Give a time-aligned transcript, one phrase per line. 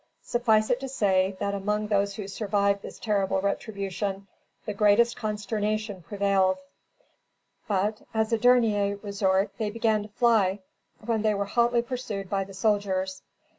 [0.23, 4.25] Suffice it to say, that among those who survived this terrible retribution,
[4.65, 6.57] the greatest consternation prevailed;
[7.67, 10.57] but, as a dernier resort, they began to fly,
[11.05, 13.21] when they were hotly pursued by the soldiers.